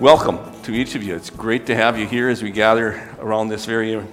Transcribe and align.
Welcome 0.00 0.38
to 0.64 0.74
each 0.74 0.94
of 0.94 1.02
you. 1.02 1.16
It's 1.16 1.30
great 1.30 1.64
to 1.66 1.74
have 1.74 1.98
you 1.98 2.06
here 2.06 2.28
as 2.28 2.42
we 2.42 2.50
gather 2.50 3.02
around 3.18 3.48
this 3.48 3.64
very 3.64 4.04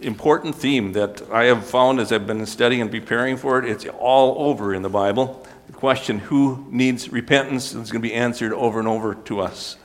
important 0.00 0.54
theme 0.54 0.92
that 0.92 1.28
I 1.28 1.46
have 1.46 1.66
found 1.66 1.98
as 1.98 2.12
I've 2.12 2.24
been 2.24 2.46
studying 2.46 2.80
and 2.80 2.88
preparing 2.88 3.36
for 3.36 3.58
it. 3.58 3.68
It's 3.68 3.84
all 3.98 4.48
over 4.48 4.72
in 4.74 4.82
the 4.82 4.88
Bible. 4.88 5.44
The 5.66 5.72
question, 5.72 6.20
who 6.20 6.64
needs 6.70 7.08
repentance, 7.08 7.74
is 7.74 7.90
going 7.90 8.00
to 8.00 8.08
be 8.08 8.14
answered 8.14 8.52
over 8.52 8.78
and 8.78 8.86
over 8.86 9.16
to 9.16 9.40
us. 9.40 9.76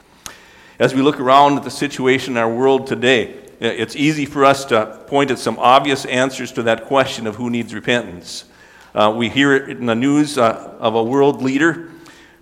As 0.78 0.94
we 0.94 1.02
look 1.02 1.20
around 1.20 1.58
at 1.58 1.64
the 1.64 1.72
situation 1.72 2.34
in 2.34 2.38
our 2.38 2.54
world 2.54 2.86
today, 2.86 3.34
it's 3.60 3.96
easy 3.96 4.28
for 4.28 4.46
us 4.46 4.66
to 4.66 5.04
point 5.08 5.32
at 5.32 5.40
some 5.40 5.58
obvious 5.58 6.06
answers 6.06 6.52
to 6.52 6.64
that 6.64 6.86
question 6.86 7.26
of 7.26 7.38
who 7.38 7.50
needs 7.50 7.74
repentance. 7.74 8.46
Uh, 8.94 9.12
we 9.18 9.30
hear 9.30 9.56
it 9.56 9.70
in 9.72 9.88
the 9.88 9.96
news 9.96 10.38
uh, 10.38 10.78
of 10.80 10.94
a 10.94 11.04
world 11.04 11.42
leader 11.42 11.90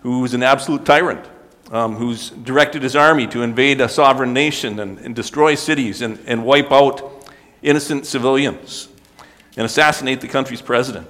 who's 0.02 0.34
an 0.34 0.44
absolute 0.44 0.84
tyrant 0.84 1.26
um, 1.72 1.96
who's 1.96 2.30
directed 2.30 2.84
his 2.84 2.96
army 2.96 3.28
to 3.28 3.42
invade 3.42 3.82
a 3.82 3.90
sovereign 3.90 4.34
nation 4.34 4.80
and, 4.80 4.98
and 5.00 5.16
destroy 5.16 5.56
cities 5.56 6.02
and, 6.02 6.20
and 6.26 6.46
wipe 6.46 6.72
out 6.72 7.30
innocent 7.62 8.06
civilians 8.06 8.88
and 9.58 9.66
assassinate 9.66 10.22
the 10.22 10.28
country's 10.28 10.62
president. 10.62 11.10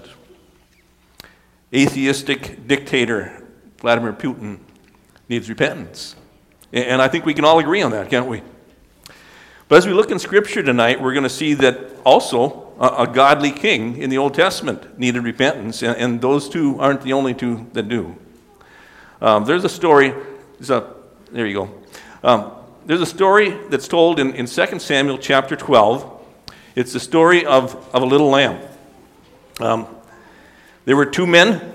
Atheistic 1.73 2.67
dictator 2.67 3.45
Vladimir 3.77 4.13
Putin 4.13 4.59
needs 5.29 5.49
repentance. 5.49 6.15
And 6.73 7.01
I 7.01 7.07
think 7.07 7.25
we 7.25 7.33
can 7.33 7.45
all 7.45 7.59
agree 7.59 7.81
on 7.81 7.91
that, 7.91 8.09
can't 8.09 8.27
we? 8.27 8.41
But 9.67 9.77
as 9.77 9.85
we 9.85 9.93
look 9.93 10.11
in 10.11 10.19
Scripture 10.19 10.63
tonight, 10.63 11.01
we're 11.01 11.13
going 11.13 11.23
to 11.23 11.29
see 11.29 11.53
that 11.55 11.91
also 12.05 12.73
a, 12.79 13.03
a 13.03 13.07
godly 13.07 13.51
king 13.51 13.97
in 13.97 14.09
the 14.09 14.17
Old 14.17 14.33
Testament 14.33 14.97
needed 14.97 15.23
repentance, 15.23 15.83
and, 15.83 15.97
and, 15.97 16.21
those 16.21 16.47
two 16.47 16.79
aren't 16.79 17.01
the 17.01 17.11
only 17.11 17.33
two 17.33 17.67
that 17.73 17.89
do. 17.89 18.15
Um, 19.21 19.43
there's 19.43 19.65
a 19.65 19.69
story 19.69 20.13
a, 20.69 20.93
there 21.31 21.45
you 21.45 21.53
go. 21.53 21.69
Um, 22.23 22.51
there's 22.85 23.01
a 23.01 23.05
story 23.05 23.49
that's 23.69 23.87
told 23.87 24.19
in, 24.19 24.33
in 24.33 24.45
2 24.45 24.79
Samuel 24.79 25.17
chapter 25.17 25.55
12. 25.55 26.25
It's 26.75 26.93
the 26.93 26.99
story 26.99 27.45
of, 27.45 27.75
of 27.93 28.01
a 28.01 28.05
little 28.05 28.29
lamb. 28.29 28.61
Um, 29.59 29.87
there 30.85 30.95
were 30.95 31.05
two 31.05 31.27
men 31.27 31.73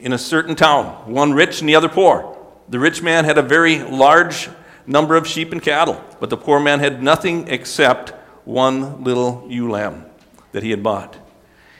in 0.00 0.12
a 0.12 0.18
certain 0.18 0.54
town, 0.54 1.12
one 1.12 1.32
rich 1.32 1.60
and 1.60 1.68
the 1.68 1.74
other 1.74 1.88
poor. 1.88 2.36
The 2.68 2.78
rich 2.78 3.02
man 3.02 3.24
had 3.24 3.38
a 3.38 3.42
very 3.42 3.82
large 3.82 4.48
number 4.86 5.16
of 5.16 5.26
sheep 5.26 5.52
and 5.52 5.62
cattle, 5.62 6.02
but 6.20 6.30
the 6.30 6.36
poor 6.36 6.60
man 6.60 6.80
had 6.80 7.02
nothing 7.02 7.48
except 7.48 8.10
one 8.44 9.04
little 9.04 9.46
ewe 9.48 9.70
lamb 9.70 10.06
that 10.52 10.62
he 10.62 10.70
had 10.70 10.82
bought. 10.82 11.16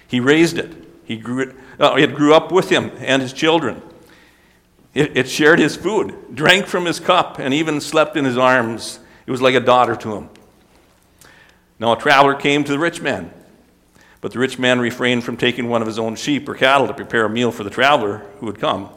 He 0.06 0.20
raised 0.20 0.58
it. 0.58 0.72
He 1.04 1.16
grew 1.16 1.40
it. 1.40 1.56
Uh, 1.80 1.94
it 1.98 2.14
grew 2.14 2.34
up 2.34 2.52
with 2.52 2.68
him 2.68 2.92
and 2.98 3.22
his 3.22 3.32
children. 3.32 3.82
It, 4.94 5.16
it 5.16 5.28
shared 5.28 5.58
his 5.58 5.76
food, 5.76 6.34
drank 6.34 6.66
from 6.66 6.84
his 6.84 7.00
cup, 7.00 7.38
and 7.38 7.54
even 7.54 7.80
slept 7.80 8.16
in 8.16 8.24
his 8.24 8.36
arms. 8.36 8.98
It 9.26 9.30
was 9.30 9.40
like 9.40 9.54
a 9.54 9.60
daughter 9.60 9.96
to 9.96 10.16
him. 10.16 10.28
Now 11.78 11.92
a 11.92 11.98
traveler 11.98 12.34
came 12.34 12.62
to 12.64 12.72
the 12.72 12.78
rich 12.78 13.00
man, 13.00 13.32
but 14.20 14.32
the 14.32 14.38
rich 14.38 14.58
man 14.58 14.80
refrained 14.80 15.24
from 15.24 15.36
taking 15.36 15.68
one 15.68 15.80
of 15.80 15.88
his 15.88 15.98
own 15.98 16.14
sheep 16.14 16.48
or 16.48 16.54
cattle 16.54 16.86
to 16.86 16.94
prepare 16.94 17.24
a 17.24 17.30
meal 17.30 17.50
for 17.50 17.64
the 17.64 17.70
traveler 17.70 18.18
who 18.38 18.46
had 18.46 18.58
come. 18.58 18.90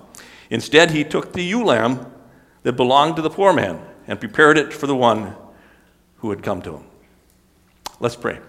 Instead, 0.50 0.92
he 0.92 1.04
took 1.04 1.34
the 1.34 1.44
ewe 1.44 1.64
lamb 1.64 2.12
that 2.64 2.74
belonged 2.74 3.16
to 3.16 3.22
the 3.22 3.30
poor 3.30 3.54
man 3.54 3.82
and 4.08 4.20
prepared 4.20 4.58
it 4.58 4.74
for 4.74 4.88
the 4.88 4.96
one 4.96 5.36
who 6.18 6.30
had 6.30 6.44
come 6.44 6.62
to 6.62 6.78
him. 6.78 6.84
Let's 8.00 8.16
pray. 8.16 8.40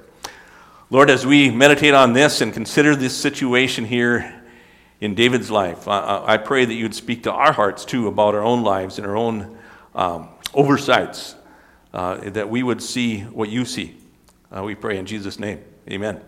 Lord, 0.90 1.10
as 1.10 1.24
we 1.24 1.50
meditate 1.50 1.94
on 1.94 2.12
this 2.12 2.40
and 2.40 2.52
consider 2.52 2.94
this 2.94 3.16
situation 3.16 3.84
here 3.84 4.35
in 5.00 5.14
David's 5.14 5.50
life. 5.50 5.88
I, 5.88 6.24
I, 6.26 6.36
pray 6.38 6.64
that 6.64 6.74
you'd 6.74 6.94
speak 6.94 7.24
to 7.24 7.32
our 7.32 7.52
hearts 7.52 7.84
too 7.84 8.08
about 8.08 8.34
our 8.34 8.42
own 8.42 8.62
lives 8.62 8.98
and 8.98 9.06
our 9.06 9.16
own 9.16 9.58
um, 9.94 10.28
oversights, 10.54 11.34
uh, 11.92 12.30
that 12.30 12.48
we 12.48 12.62
would 12.62 12.82
see 12.82 13.20
what 13.20 13.48
you 13.48 13.64
see. 13.64 13.96
Uh, 14.54 14.62
we 14.62 14.74
pray 14.74 14.98
in 14.98 15.06
Jesus' 15.06 15.38
name. 15.38 15.62
Amen. 15.90 16.20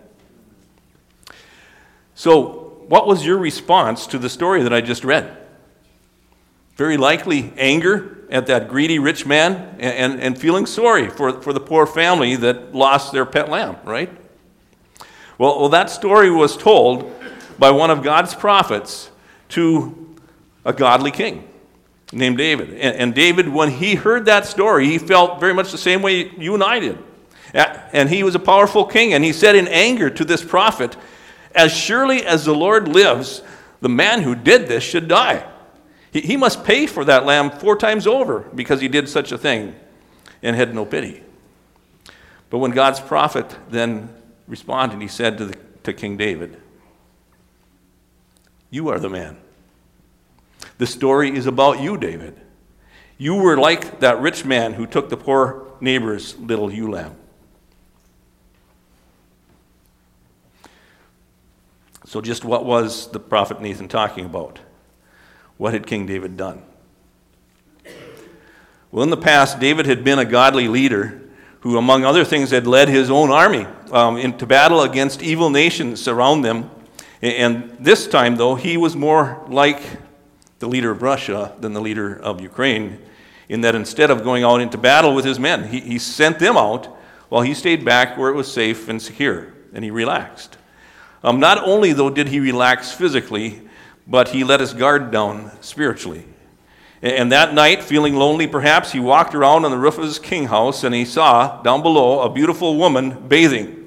So, 2.15 2.85
what 2.89 3.07
was 3.07 3.25
your 3.25 3.39
response 3.39 4.07
to 4.09 4.19
the 4.19 4.29
story 4.29 4.63
that 4.63 4.73
I 4.73 4.81
just 4.81 5.05
read? 5.05 5.37
Very 6.77 6.97
likely 6.97 7.53
anger 7.57 8.27
at 8.31 8.47
that 8.47 8.69
greedy 8.69 8.99
rich 8.99 9.27
man 9.27 9.77
and, 9.79 10.13
and, 10.13 10.21
and 10.21 10.39
feeling 10.39 10.67
sorry 10.67 11.09
for, 11.09 11.41
for 11.43 11.53
the 11.53 11.61
poor 11.61 11.87
family 11.87 12.37
that 12.37 12.75
lost 12.75 13.13
their 13.13 13.27
pet 13.27 13.49
lamb, 13.49 13.77
right? 13.85 14.11
Well, 15.39 15.61
well, 15.61 15.69
that 15.69 15.91
story 15.91 16.31
was 16.31 16.57
told 16.57 17.13
by 17.59 17.71
one 17.71 17.91
of 17.91 18.03
God's 18.03 18.35
prophets 18.35 19.11
to 19.51 20.17
a 20.65 20.73
godly 20.73 21.11
king 21.11 21.49
named 22.13 22.39
David. 22.39 22.71
And, 22.71 22.97
and, 22.97 23.15
David, 23.15 23.49
when 23.49 23.71
he 23.71 23.95
heard 23.95 24.27
that 24.27 24.47
story, 24.47 24.87
he 24.87 24.99
felt 24.99 25.41
very 25.41 25.55
much 25.55 25.73
the 25.73 25.79
same 25.79 26.03
way 26.03 26.31
you 26.39 26.55
and 26.55 26.63
I 26.63 26.81
did. 26.81 26.99
And 27.53 28.09
he 28.09 28.23
was 28.23 28.35
a 28.35 28.39
powerful 28.39 28.85
king, 28.85 29.15
and 29.15 29.25
he 29.25 29.33
said 29.33 29.57
in 29.57 29.69
anger 29.69 30.11
to 30.11 30.25
this 30.25 30.45
prophet, 30.45 30.97
As 31.55 31.75
surely 31.75 32.25
as 32.25 32.45
the 32.45 32.55
Lord 32.55 32.89
lives, 32.89 33.43
the 33.81 33.89
man 33.89 34.23
who 34.23 34.35
did 34.35 34.69
this 34.69 34.85
should 34.85 35.09
die. 35.09 35.47
He, 36.11 36.37
must 36.37 36.65
pay 36.65 36.87
for 36.87 37.05
that 37.05 37.27
lamb 37.27 37.51
four 37.51 37.77
times 37.77 38.07
over 38.07 38.41
because 38.55 38.81
he 38.81 38.89
did 38.89 39.09
such 39.09 39.31
a 39.31 39.39
thing 39.39 39.75
and 40.43 40.57
had 40.57 40.75
no 40.75 40.85
pity. 40.85 41.23
But 42.51 42.59
when 42.59 42.71
God's 42.71 42.99
prophet 42.99 43.57
then 43.69 44.09
responded, 44.47 45.01
he 45.01 45.09
said 45.09 45.39
to, 45.39 45.47
the, 45.47 45.59
to 45.85 45.93
King 45.93 46.17
David, 46.17 46.61
you 48.71 48.89
are 48.89 48.99
the 48.99 49.09
man. 49.09 49.37
The 50.79 50.87
story 50.87 51.35
is 51.35 51.47
about 51.47 51.81
you, 51.81 51.97
David. 51.97 52.41
You 53.17 53.35
were 53.35 53.57
like 53.57 54.01
that 54.01 54.21
rich 54.21 54.45
man 54.45 54.75
who 54.75 54.87
took 54.87 55.09
the 55.09 55.17
poor 55.17 55.67
neighbor's 55.81 56.37
little 56.39 56.71
ewe 56.71 56.91
lamb. 56.91 57.17
So, 62.05 62.21
just 62.21 62.45
what 62.45 62.65
was 62.65 63.11
the 63.11 63.21
prophet 63.21 63.61
Nathan 63.61 63.89
talking 63.89 64.25
about? 64.25 64.61
What 65.59 65.75
had 65.75 65.87
King 65.87 66.07
David 66.07 66.37
done? 66.37 66.63
Well, 68.91 69.03
in 69.03 69.11
the 69.11 69.17
past, 69.17 69.61
David 69.61 69.85
had 69.85 70.05
been 70.05 70.19
a 70.19 70.25
godly 70.25 70.69
leader 70.69 71.21
who, 71.61 71.77
among 71.77 72.05
other 72.05 72.25
things, 72.25 72.51
had 72.51 72.67
led 72.67 72.89
his 72.89 73.11
own 73.11 73.31
army 73.31 73.67
um, 73.91 74.17
into 74.17 74.47
battle 74.47 74.81
against 74.83 75.23
evil 75.23 75.51
nations 75.51 76.09
around 76.09 76.43
them 76.43 76.71
and 77.23 77.77
this 77.81 78.07
time, 78.07 78.37
though, 78.37 78.55
he 78.55 78.77
was 78.77 78.95
more 78.95 79.45
like 79.49 79.83
the 80.59 80.69
leader 80.69 80.91
of 80.91 81.03
Russia 81.03 81.53
than 81.61 81.73
the 81.73 81.81
leader 81.81 82.17
of 82.17 82.41
Ukraine, 82.41 82.99
in 83.49 83.63
that 83.63 83.75
instead 83.75 84.11
of 84.11 84.23
going 84.23 84.45
out 84.45 84.61
into 84.61 84.79
battle 84.79 85.15
with 85.15 85.25
his 85.25 85.39
men, 85.39 85.69
he, 85.69 85.81
he 85.81 85.99
sent 85.99 86.39
them 86.39 86.57
out 86.57 86.87
while 87.29 87.43
he 87.43 87.55
stayed 87.55 87.85
back 87.85 88.17
where 88.17 88.31
it 88.31 88.35
was 88.35 88.51
safe 88.51 88.89
and 88.89 89.01
secure, 89.01 89.53
and 89.73 89.85
he 89.85 89.91
relaxed. 89.91 90.59
Um, 91.23 91.41
not 91.41 91.59
only, 91.59 91.93
though, 91.93 92.11
did 92.11 92.29
he 92.29 92.41
relax 92.41 92.93
physically, 92.93 93.63
but 94.07 94.29
he 94.29 94.45
let 94.45 94.61
his 94.61 94.73
guard 94.73 95.11
down 95.11 95.51
spiritually. 95.61 96.25
And 97.03 97.31
that 97.31 97.55
night, 97.55 97.83
feeling 97.83 98.17
lonely 98.17 98.49
perhaps, 98.49 98.91
he 98.91 98.99
walked 98.99 99.35
around 99.35 99.65
on 99.65 99.71
the 99.71 99.79
roof 99.79 99.99
of 99.99 100.05
his 100.05 100.19
king 100.19 100.47
house 100.47 100.83
and 100.83 100.93
he 100.93 101.05
saw 101.05 101.63
down 101.63 101.83
below 101.83 102.23
a 102.23 102.29
beautiful 102.29 102.77
woman 102.77 103.29
bathing 103.29 103.78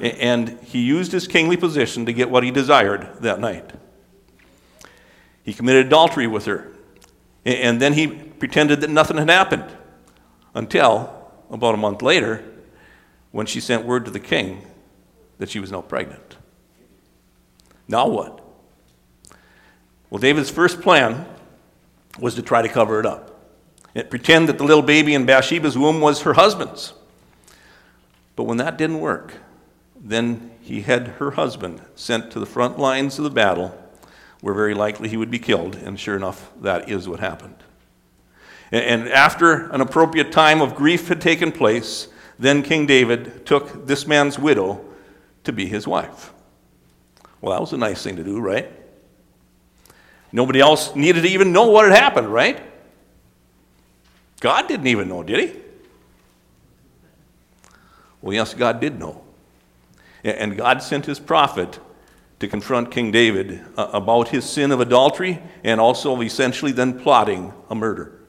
and 0.00 0.58
he 0.62 0.80
used 0.80 1.12
his 1.12 1.26
kingly 1.26 1.56
position 1.56 2.06
to 2.06 2.12
get 2.12 2.30
what 2.30 2.42
he 2.42 2.50
desired 2.50 3.08
that 3.20 3.40
night. 3.40 3.72
He 5.42 5.52
committed 5.52 5.86
adultery 5.86 6.26
with 6.26 6.46
her, 6.46 6.72
and 7.44 7.80
then 7.80 7.92
he 7.92 8.06
pretended 8.06 8.80
that 8.80 8.90
nothing 8.90 9.16
had 9.16 9.28
happened 9.28 9.64
until 10.54 11.30
about 11.50 11.74
a 11.74 11.78
month 11.78 12.02
later 12.02 12.44
when 13.30 13.46
she 13.46 13.60
sent 13.60 13.84
word 13.84 14.04
to 14.04 14.10
the 14.10 14.20
king 14.20 14.62
that 15.38 15.50
she 15.50 15.60
was 15.60 15.70
now 15.70 15.82
pregnant. 15.82 16.36
Now 17.88 18.08
what? 18.08 18.40
Well, 20.08 20.20
David's 20.20 20.50
first 20.50 20.80
plan 20.80 21.26
was 22.18 22.34
to 22.36 22.42
try 22.42 22.62
to 22.62 22.68
cover 22.68 23.00
it 23.00 23.06
up 23.06 23.30
and 23.94 24.08
pretend 24.08 24.48
that 24.48 24.58
the 24.58 24.64
little 24.64 24.82
baby 24.82 25.14
in 25.14 25.26
Bathsheba's 25.26 25.76
womb 25.76 26.00
was 26.00 26.22
her 26.22 26.34
husband's. 26.34 26.92
But 28.36 28.44
when 28.44 28.56
that 28.58 28.78
didn't 28.78 29.00
work, 29.00 29.34
then 30.04 30.50
he 30.60 30.82
had 30.82 31.08
her 31.08 31.32
husband 31.32 31.80
sent 31.96 32.30
to 32.30 32.38
the 32.38 32.46
front 32.46 32.78
lines 32.78 33.18
of 33.18 33.24
the 33.24 33.30
battle, 33.30 33.76
where 34.42 34.54
very 34.54 34.74
likely 34.74 35.08
he 35.08 35.16
would 35.16 35.30
be 35.30 35.38
killed, 35.38 35.76
and 35.76 35.98
sure 35.98 36.14
enough, 36.14 36.52
that 36.60 36.90
is 36.90 37.08
what 37.08 37.20
happened. 37.20 37.56
And 38.70 39.08
after 39.08 39.70
an 39.70 39.80
appropriate 39.80 40.30
time 40.30 40.60
of 40.60 40.74
grief 40.74 41.08
had 41.08 41.20
taken 41.20 41.50
place, 41.50 42.08
then 42.38 42.62
King 42.62 42.84
David 42.84 43.46
took 43.46 43.86
this 43.86 44.06
man's 44.06 44.38
widow 44.38 44.84
to 45.44 45.52
be 45.52 45.66
his 45.66 45.86
wife. 45.86 46.32
Well, 47.40 47.52
that 47.52 47.60
was 47.60 47.72
a 47.72 47.78
nice 47.78 48.02
thing 48.02 48.16
to 48.16 48.24
do, 48.24 48.40
right? 48.40 48.70
Nobody 50.32 50.60
else 50.60 50.94
needed 50.94 51.22
to 51.22 51.28
even 51.28 51.52
know 51.52 51.70
what 51.70 51.84
had 51.88 51.96
happened, 51.96 52.28
right? 52.28 52.60
God 54.40 54.68
didn't 54.68 54.88
even 54.88 55.08
know, 55.08 55.22
did 55.22 55.48
he? 55.48 55.60
Well, 58.20 58.34
yes, 58.34 58.52
God 58.52 58.80
did 58.80 58.98
know. 58.98 59.23
And 60.24 60.56
God 60.56 60.82
sent 60.82 61.04
his 61.04 61.20
prophet 61.20 61.78
to 62.40 62.48
confront 62.48 62.90
King 62.90 63.12
David 63.12 63.64
uh, 63.76 63.90
about 63.92 64.28
his 64.28 64.48
sin 64.48 64.72
of 64.72 64.80
adultery 64.80 65.40
and 65.62 65.80
also 65.80 66.20
essentially 66.22 66.72
then 66.72 66.98
plotting 66.98 67.52
a 67.68 67.74
murder. 67.74 68.20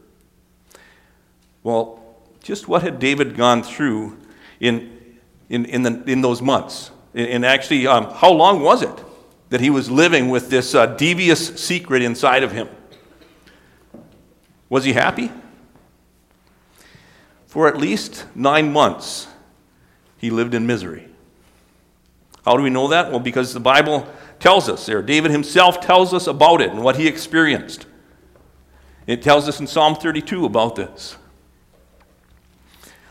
Well, 1.64 2.04
just 2.44 2.68
what 2.68 2.84
had 2.84 3.00
David 3.00 3.36
gone 3.36 3.64
through 3.64 4.18
in, 4.60 5.18
in, 5.50 5.66
in, 5.66 5.84
the, 5.84 6.04
in 6.06 6.22
those 6.22 6.42
months? 6.42 6.92
And 7.14 7.46
actually, 7.46 7.88
um, 7.88 8.12
how 8.12 8.32
long 8.32 8.62
was 8.62 8.84
it 8.84 9.04
that 9.50 9.62
he 9.62 9.70
was 9.70 9.90
living 9.90 10.30
with 10.30 10.50
this 10.50 10.76
uh, 10.76 10.86
devious 10.86 11.56
secret 11.60 12.02
inside 12.02 12.44
of 12.44 12.52
him? 12.52 12.68
Was 14.70 14.84
he 14.84 14.94
happy? 14.94 15.32
For 17.48 17.68
at 17.68 17.78
least 17.78 18.26
nine 18.36 18.74
months, 18.74 19.28
he 20.18 20.30
lived 20.30 20.54
in 20.54 20.68
misery. 20.68 21.08
How 22.46 22.56
do 22.56 22.64
we 22.64 22.70
know 22.70 22.88
that? 22.90 23.10
Well, 23.10 23.20
because 23.20 23.54
the 23.54 23.60
Bible 23.60 24.08
tells 24.40 24.70
us 24.70 24.86
there. 24.86 25.02
David 25.02 25.32
himself 25.32 25.82
tells 25.82 26.14
us 26.14 26.28
about 26.28 26.62
it 26.62 26.70
and 26.70 26.84
what 26.84 26.96
he 26.96 27.08
experienced. 27.08 27.88
It 29.08 29.22
tells 29.22 29.50
us 29.50 29.60
in 29.60 29.68
Psalm 29.68 29.96
32 29.96 30.46
about 30.46 30.76
this. 30.76 31.18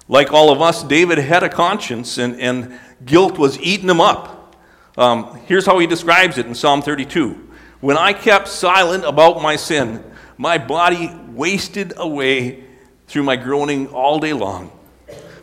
Like 0.06 0.32
all 0.32 0.50
of 0.50 0.60
us, 0.60 0.82
David 0.84 1.19
had 1.19 1.42
a 1.42 1.48
conscience 1.48 2.19
and, 2.19 2.40
and 2.40 2.78
guilt 3.04 3.38
was 3.38 3.58
eating 3.60 3.88
him 3.88 4.00
up. 4.00 4.56
Um, 4.96 5.40
here's 5.46 5.66
how 5.66 5.78
he 5.81 5.86
describes 5.86 6.38
it 6.38 6.46
in 6.46 6.54
Psalm 6.54 6.81
32 6.81 7.32
When 7.81 7.96
I 7.96 8.12
kept 8.12 8.46
silent 8.46 9.04
about 9.04 9.42
my 9.42 9.56
sin, 9.56 10.04
my 10.36 10.58
body 10.58 11.10
wasted 11.28 11.94
away 11.96 12.64
through 13.08 13.25
my 13.25 13.36
groaning 13.36 13.88
all 13.88 14.20
day 14.20 14.32
long. 14.32 14.70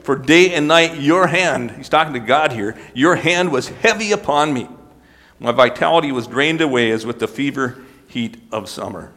For 0.02 0.16
day 0.16 0.54
and 0.54 0.68
night, 0.68 1.00
your 1.00 1.28
hand, 1.28 1.72
he's 1.72 1.90
talking 1.90 2.14
to 2.14 2.20
God 2.20 2.52
here, 2.52 2.78
your 2.94 3.16
hand 3.16 3.52
was 3.52 3.70
heavy 3.70 4.12
upon 4.12 4.54
me. 4.54 4.68
My 5.40 5.52
vitality 5.52 6.12
was 6.12 6.28
drained 6.28 6.62
away 6.62 6.92
as 6.92 7.06
with 7.06 7.20
the 7.20 7.28
fever 7.28 7.78
heat 8.08 8.38
of 8.52 8.70
summer. 8.70 9.12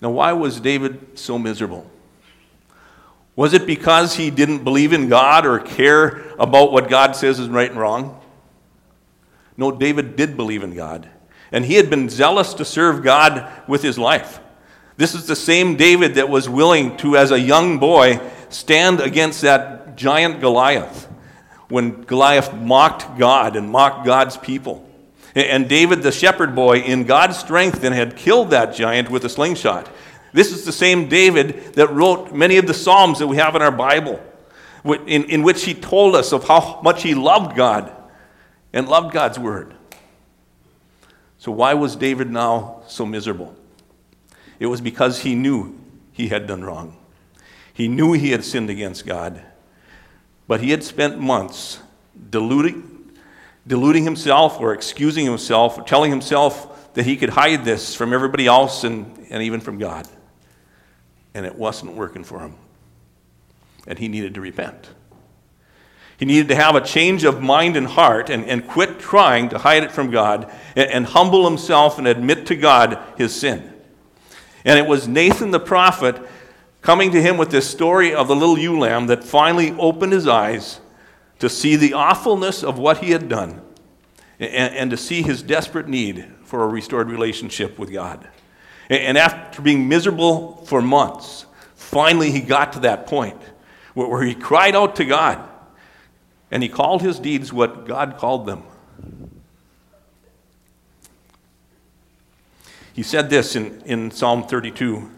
Now, 0.00 0.10
why 0.10 0.32
was 0.32 0.60
David 0.60 1.18
so 1.18 1.38
miserable? 1.38 1.90
Was 3.36 3.52
it 3.52 3.66
because 3.66 4.14
he 4.14 4.30
didn't 4.30 4.64
believe 4.64 4.92
in 4.92 5.08
God 5.08 5.46
or 5.46 5.58
care 5.58 6.22
about 6.38 6.72
what 6.72 6.88
God 6.88 7.16
says 7.16 7.38
is 7.38 7.48
right 7.48 7.70
and 7.70 7.78
wrong? 7.78 8.20
No, 9.56 9.70
David 9.70 10.16
did 10.16 10.36
believe 10.36 10.62
in 10.62 10.74
God, 10.74 11.08
and 11.52 11.64
he 11.64 11.74
had 11.74 11.90
been 11.90 12.08
zealous 12.08 12.54
to 12.54 12.64
serve 12.64 13.02
God 13.02 13.50
with 13.68 13.82
his 13.82 13.98
life. 13.98 14.40
This 14.96 15.14
is 15.14 15.26
the 15.26 15.36
same 15.36 15.76
David 15.76 16.14
that 16.14 16.28
was 16.28 16.48
willing 16.48 16.96
to, 16.98 17.16
as 17.16 17.30
a 17.30 17.40
young 17.40 17.78
boy, 17.78 18.20
stand 18.50 19.00
against 19.00 19.42
that 19.42 19.96
giant 19.96 20.40
Goliath 20.40 21.08
when 21.68 22.02
Goliath 22.02 22.52
mocked 22.52 23.18
God 23.18 23.56
and 23.56 23.70
mocked 23.70 24.04
God's 24.04 24.36
people. 24.36 24.86
And 25.34 25.68
David, 25.68 26.02
the 26.02 26.10
shepherd 26.10 26.54
boy, 26.54 26.78
in 26.78 27.04
God's 27.04 27.38
strength, 27.38 27.82
then 27.82 27.92
had 27.92 28.16
killed 28.16 28.50
that 28.50 28.74
giant 28.74 29.10
with 29.10 29.24
a 29.24 29.28
slingshot. 29.28 29.88
This 30.32 30.52
is 30.52 30.64
the 30.64 30.72
same 30.72 31.08
David 31.08 31.74
that 31.74 31.90
wrote 31.90 32.32
many 32.32 32.56
of 32.56 32.66
the 32.66 32.74
Psalms 32.74 33.20
that 33.20 33.28
we 33.28 33.36
have 33.36 33.54
in 33.54 33.62
our 33.62 33.70
Bible, 33.70 34.20
in, 34.84 35.24
in 35.24 35.42
which 35.42 35.64
he 35.64 35.74
told 35.74 36.16
us 36.16 36.32
of 36.32 36.46
how 36.46 36.80
much 36.82 37.02
he 37.02 37.14
loved 37.14 37.56
God 37.56 37.92
and 38.72 38.88
loved 38.88 39.12
God's 39.12 39.38
word. 39.38 39.74
So, 41.38 41.52
why 41.52 41.74
was 41.74 41.96
David 41.96 42.30
now 42.30 42.82
so 42.86 43.06
miserable? 43.06 43.54
It 44.58 44.66
was 44.66 44.80
because 44.80 45.20
he 45.20 45.34
knew 45.34 45.78
he 46.12 46.28
had 46.28 46.46
done 46.46 46.62
wrong. 46.62 46.99
He 47.72 47.88
knew 47.88 48.12
he 48.12 48.30
had 48.30 48.44
sinned 48.44 48.70
against 48.70 49.06
God, 49.06 49.40
but 50.46 50.60
he 50.60 50.70
had 50.70 50.82
spent 50.82 51.18
months 51.18 51.80
deluding, 52.30 53.12
deluding 53.66 54.04
himself 54.04 54.60
or 54.60 54.72
excusing 54.72 55.24
himself, 55.24 55.78
or 55.78 55.82
telling 55.82 56.10
himself 56.10 56.92
that 56.94 57.06
he 57.06 57.16
could 57.16 57.30
hide 57.30 57.64
this 57.64 57.94
from 57.94 58.12
everybody 58.12 58.46
else 58.46 58.84
and, 58.84 59.26
and 59.30 59.42
even 59.42 59.60
from 59.60 59.78
God 59.78 60.06
and 61.34 61.46
it 61.46 61.54
wasn't 61.54 61.94
working 61.94 62.24
for 62.24 62.40
him. 62.40 62.54
And 63.86 63.98
he 63.98 64.08
needed 64.08 64.34
to 64.34 64.40
repent. 64.40 64.90
He 66.18 66.26
needed 66.26 66.48
to 66.48 66.54
have 66.54 66.74
a 66.74 66.82
change 66.82 67.24
of 67.24 67.40
mind 67.40 67.76
and 67.76 67.86
heart 67.86 68.28
and, 68.28 68.44
and 68.44 68.66
quit 68.66 68.98
trying 68.98 69.48
to 69.50 69.58
hide 69.58 69.82
it 69.84 69.90
from 69.90 70.10
God 70.10 70.52
and, 70.76 70.90
and 70.90 71.06
humble 71.06 71.48
himself 71.48 71.98
and 71.98 72.06
admit 72.06 72.46
to 72.46 72.56
God 72.56 72.98
his 73.16 73.34
sin. 73.34 73.72
And 74.64 74.78
it 74.78 74.86
was 74.86 75.08
Nathan 75.08 75.50
the 75.50 75.60
prophet 75.60 76.20
coming 76.82 77.10
to 77.12 77.20
him 77.20 77.36
with 77.36 77.50
this 77.50 77.68
story 77.68 78.14
of 78.14 78.28
the 78.28 78.36
little 78.36 78.58
ewe 78.58 78.78
lamb 78.78 79.06
that 79.06 79.24
finally 79.24 79.72
opened 79.72 80.12
his 80.12 80.26
eyes 80.26 80.80
to 81.38 81.48
see 81.48 81.76
the 81.76 81.94
awfulness 81.94 82.62
of 82.62 82.78
what 82.78 82.98
he 82.98 83.10
had 83.10 83.28
done 83.28 83.60
and, 84.38 84.74
and 84.74 84.90
to 84.90 84.96
see 84.96 85.22
his 85.22 85.42
desperate 85.42 85.88
need 85.88 86.32
for 86.44 86.64
a 86.64 86.68
restored 86.68 87.10
relationship 87.10 87.78
with 87.78 87.92
God. 87.92 88.28
And 88.88 89.16
after 89.16 89.62
being 89.62 89.88
miserable 89.88 90.56
for 90.66 90.82
months, 90.82 91.46
finally 91.76 92.30
he 92.30 92.40
got 92.40 92.72
to 92.74 92.80
that 92.80 93.06
point 93.06 93.40
where 93.94 94.22
he 94.22 94.34
cried 94.34 94.74
out 94.74 94.96
to 94.96 95.04
God 95.04 95.48
and 96.50 96.62
he 96.62 96.68
called 96.68 97.02
his 97.02 97.18
deeds 97.18 97.52
what 97.52 97.86
God 97.86 98.16
called 98.16 98.46
them. 98.46 98.64
He 102.92 103.02
said 103.02 103.30
this 103.30 103.54
in, 103.54 103.80
in 103.82 104.10
Psalm 104.10 104.42
32 104.42 105.10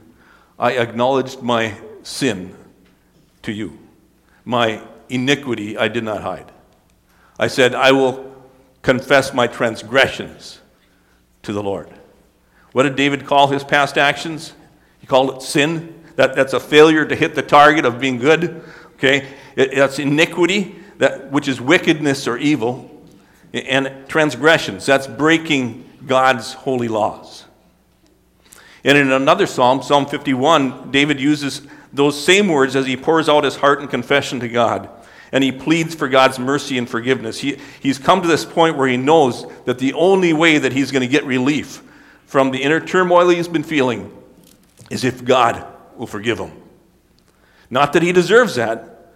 I 0.63 0.75
acknowledged 0.75 1.43
my 1.43 1.75
sin 2.05 2.55
to 3.43 3.51
you, 3.51 3.81
my 4.45 4.81
iniquity 5.09 5.77
I 5.77 5.89
did 5.89 6.05
not 6.05 6.23
hide. 6.23 6.53
I 7.37 7.49
said, 7.49 7.75
I 7.75 7.91
will 7.91 8.33
confess 8.81 9.35
my 9.35 9.49
transgressions 9.49 10.61
to 11.43 11.53
the 11.53 11.65
Lord. 11.65 11.91
What 12.71 12.85
did 12.85 12.95
David 12.95 13.27
call 13.27 13.49
his 13.49 13.65
past 13.65 13.99
actions? 13.99 14.53
He 15.01 15.09
called 15.09 15.35
it 15.35 15.43
sin. 15.43 16.01
That, 16.15 16.37
that's 16.37 16.53
a 16.53 16.61
failure 16.61 17.05
to 17.07 17.17
hit 17.17 17.35
the 17.35 17.43
target 17.43 17.85
of 17.85 17.99
being 17.99 18.19
good. 18.19 18.63
Okay? 18.95 19.27
It, 19.57 19.75
that's 19.75 19.99
iniquity, 19.99 20.77
that, 20.99 21.33
which 21.33 21.49
is 21.49 21.61
wickedness 21.61 22.29
or 22.29 22.39
evil. 22.39 22.89
And 23.53 24.05
transgressions, 24.07 24.87
that's 24.87 25.09
breaking 25.09 25.91
God's 26.07 26.53
holy 26.53 26.87
laws. 26.87 27.47
And 28.85 28.99
in 28.99 29.13
another 29.13 29.47
psalm, 29.47 29.83
Psalm 29.83 30.07
51, 30.07 30.91
David 30.91 31.21
uses 31.21 31.63
those 31.93 32.23
same 32.23 32.49
words 32.49 32.75
as 32.75 32.87
he 32.87 32.97
pours 32.97 33.29
out 33.29 33.45
his 33.45 33.57
heart 33.57 33.81
in 33.81 33.89
confession 33.89 34.41
to 34.41 34.49
God. 34.49 34.89
And 35.31 35.43
he 35.43 35.53
pleads 35.53 35.95
for 35.95 36.09
God's 36.09 36.39
mercy 36.39 36.79
and 36.79 36.89
forgiveness. 36.89 37.39
He, 37.39 37.59
he's 37.81 37.99
come 37.99 38.23
to 38.23 38.29
this 38.29 38.45
point 38.45 38.77
where 38.77 38.89
he 38.89 38.97
knows 38.97 39.47
that 39.65 39.79
the 39.79 39.95
only 39.95 40.33
way 40.33 40.59
that 40.59 40.73
he's 40.73 40.91
going 40.91 41.03
to 41.03 41.09
get 41.09 41.25
relief 41.25 41.83
from 42.27 42.51
the 42.51 42.63
inner 42.63 42.81
turmoil 42.81 43.29
he's 43.29 43.49
been 43.49 43.63
feeling 43.63 44.11
is 44.91 45.05
if 45.05 45.25
God 45.25 45.65
will 45.97 46.07
forgive 46.07 46.39
him. 46.39 46.51
Not 47.71 47.95
that 47.95 48.03
he 48.03 48.13
deserves 48.13 48.57
that, 48.57 49.15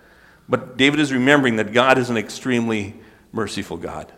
but 0.48 0.76
David 0.76 1.00
is 1.00 1.12
remembering 1.12 1.56
that 1.56 1.72
God 1.72 1.98
is 1.98 2.08
an 2.08 2.16
extremely 2.16 2.94
merciful 3.32 3.76
God. 3.76 4.10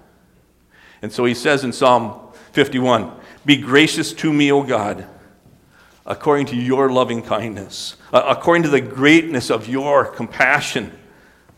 And 1.03 1.13
so 1.13 1.25
he 1.25 1.35
says 1.35 1.65
in 1.65 1.73
Psalm 1.73 2.21
51 2.53 3.13
Be 3.45 3.57
gracious 3.57 4.13
to 4.15 4.33
me, 4.33 4.53
O 4.53 4.63
God, 4.63 5.07
according 6.09 6.47
to 6.47 6.57
your 6.57 6.91
loving 6.91 7.23
kindness, 7.23 7.95
uh, 8.13 8.23
according 8.27 8.65
to 8.65 8.69
the 8.71 8.81
greatness 8.81 9.51
of 9.51 9.69
your 9.69 10.07
compassion. 10.07 10.91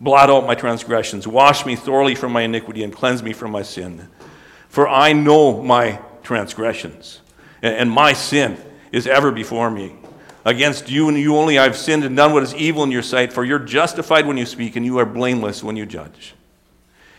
Blot 0.01 0.29
out 0.29 0.47
my 0.47 0.55
transgressions, 0.55 1.27
wash 1.27 1.65
me 1.65 1.77
thoroughly 1.77 2.15
from 2.15 2.33
my 2.33 2.43
iniquity, 2.43 2.83
and 2.83 2.93
cleanse 2.93 3.23
me 3.23 3.33
from 3.33 3.53
my 3.53 3.63
sin. 3.63 4.09
For 4.69 4.89
I 4.89 5.13
know 5.13 5.63
my 5.63 6.01
transgressions 6.23 7.21
and 7.63 7.91
my 7.91 8.13
sin 8.13 8.59
is 8.93 9.07
ever 9.07 9.31
before 9.31 9.71
me. 9.71 9.95
Against 10.45 10.91
you 10.91 11.09
and 11.09 11.19
you 11.19 11.37
only 11.37 11.59
I've 11.59 11.77
sinned 11.77 12.03
and 12.03 12.17
done 12.17 12.33
what 12.33 12.43
is 12.43 12.55
evil 12.55 12.83
in 12.83 12.91
your 12.91 13.03
sight, 13.03 13.33
for 13.33 13.45
you're 13.45 13.59
justified 13.59 14.27
when 14.27 14.39
you 14.39 14.47
speak 14.47 14.75
and 14.75 14.85
you 14.85 14.99
are 14.99 15.07
blameless 15.07 15.63
when 15.63 15.77
you 15.77 15.87
judge. 15.87 16.35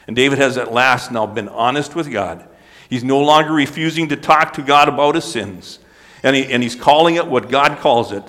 And 0.08 0.16
David 0.16 0.40
has 0.40 0.58
at 0.58 0.74
last 0.74 1.12
now 1.12 1.28
been 1.28 1.48
honest 1.48 1.96
with 1.96 2.12
God. 2.12 2.48
He's 2.90 3.04
no 3.04 3.22
longer 3.22 3.54
refusing 3.54 4.10
to 4.10 4.18
talk 4.18 4.54
to 4.54 4.64
God 4.64 4.90
about 4.90 5.16
his 5.16 5.24
sins. 5.24 5.80
And, 6.24 6.36
he, 6.36 6.46
and 6.52 6.62
he's 6.62 6.76
calling 6.76 7.16
it 7.16 7.28
what 7.28 7.50
God 7.50 7.80
calls 7.80 8.12
it, 8.12 8.24